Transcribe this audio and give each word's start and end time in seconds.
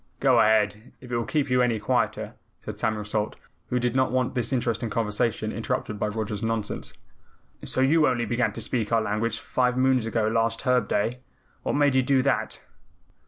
"Go 0.19 0.39
ahead, 0.39 0.93
if 0.99 1.11
it 1.11 1.15
will 1.15 1.25
keep 1.25 1.51
you 1.51 1.61
any 1.61 1.79
quieter," 1.79 2.33
said 2.59 2.79
Samuel 2.79 3.05
Salt, 3.05 3.35
who 3.69 3.77
did 3.77 3.95
not 3.95 4.11
want 4.11 4.33
this 4.33 4.51
interesting 4.51 4.89
conversation 4.89 5.51
interrupted 5.51 5.99
by 5.99 6.07
Roger's 6.07 6.41
nonsense. 6.41 6.95
"So 7.63 7.81
you 7.81 8.07
only 8.07 8.25
began 8.25 8.51
to 8.53 8.61
speak 8.61 8.91
our 8.91 8.99
language 9.03 9.39
five 9.39 9.77
moons 9.77 10.07
ago 10.07 10.27
last 10.27 10.61
Herb 10.61 10.87
Day? 10.87 11.19
What 11.61 11.73
made 11.73 11.93
you 11.93 12.01
do 12.01 12.23
that?" 12.23 12.61